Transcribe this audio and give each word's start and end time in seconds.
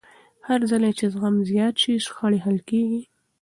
هرځل 0.47 0.83
چې 0.99 1.05
زغم 1.13 1.35
زیات 1.49 1.75
شي، 1.81 1.93
شخړې 2.05 2.39
حل 2.45 2.57
کېږي. 2.69 3.01